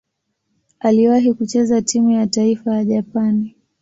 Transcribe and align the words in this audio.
Aliwahi 0.79 1.33
kucheza 1.33 1.81
timu 1.81 2.11
ya 2.11 2.27
taifa 2.27 2.75
ya 2.75 2.85
Japani. 2.85 3.55